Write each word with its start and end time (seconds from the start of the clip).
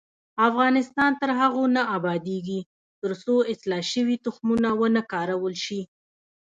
افغانستان 0.49 1.11
تر 1.21 1.29
هغو 1.39 1.63
نه 1.75 1.81
ابادیږي، 1.97 2.59
ترڅو 3.01 3.35
اصلاح 3.51 3.83
شوي 3.93 4.15
تخمونه 4.25 4.69
ونه 4.79 5.01
کارول 5.13 5.53
شي. 5.65 5.81